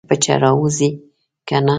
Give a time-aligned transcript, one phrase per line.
[0.03, 0.89] که پچه راوځي
[1.47, 1.69] کنه.